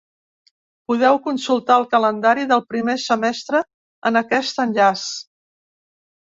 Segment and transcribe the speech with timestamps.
[0.91, 3.63] Podeu consultar el calendari del primer semestre
[4.13, 5.09] en aquest enllaç.